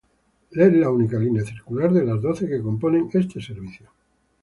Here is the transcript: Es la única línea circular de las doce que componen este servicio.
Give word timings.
Es 0.49 0.73
la 0.73 0.89
única 0.89 1.19
línea 1.19 1.45
circular 1.45 1.93
de 1.93 2.03
las 2.03 2.19
doce 2.23 2.47
que 2.47 2.59
componen 2.59 3.07
este 3.13 3.39
servicio. 3.39 3.87